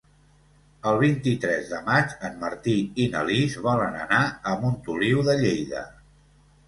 El 0.91 0.95
vint-i-tres 1.01 1.67
de 1.73 1.81
maig 1.89 2.15
en 2.29 2.39
Martí 2.45 2.75
i 3.03 3.07
na 3.17 3.23
Lis 3.29 3.59
volen 3.67 3.99
anar 4.07 4.23
a 4.55 4.59
Montoliu 4.65 5.23
de 5.29 5.37
Lleida. 5.45 5.85